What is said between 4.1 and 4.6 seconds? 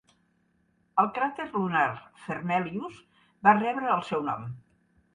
seu nom.